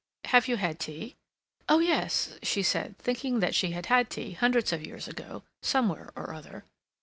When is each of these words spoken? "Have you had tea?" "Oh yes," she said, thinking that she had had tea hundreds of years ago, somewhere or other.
"Have 0.25 0.47
you 0.47 0.57
had 0.57 0.79
tea?" 0.79 1.15
"Oh 1.69 1.77
yes," 1.77 2.39
she 2.41 2.63
said, 2.63 2.97
thinking 2.97 3.39
that 3.39 3.53
she 3.53 3.69
had 3.73 3.85
had 3.85 4.09
tea 4.09 4.31
hundreds 4.31 4.73
of 4.73 4.83
years 4.83 5.07
ago, 5.07 5.43
somewhere 5.61 6.11
or 6.15 6.33
other. 6.33 6.65